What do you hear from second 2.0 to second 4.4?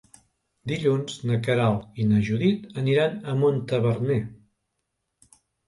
i na Judit aniran a Montaverner.